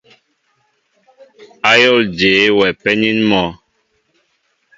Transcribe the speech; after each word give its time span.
Ayól 1.71 2.01
jeé 2.17 2.45
wɛ 2.57 2.67
penin 2.81 3.19
mɔ? 3.29 3.41